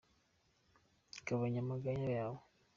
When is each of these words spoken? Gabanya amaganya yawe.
Gabanya 1.27 1.59
amaganya 1.65 2.09
yawe. 2.17 2.41